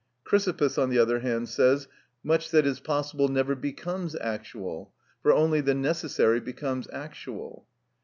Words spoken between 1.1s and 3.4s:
hand says: "Much that is possible